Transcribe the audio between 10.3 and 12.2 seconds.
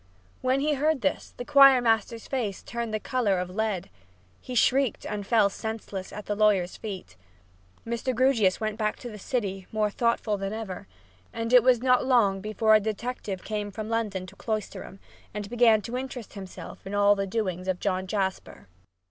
than ever, and it was not